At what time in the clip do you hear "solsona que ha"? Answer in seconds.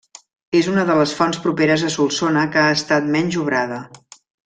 1.99-2.75